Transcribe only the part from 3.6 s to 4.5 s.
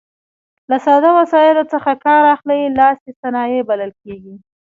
بلل کیږي.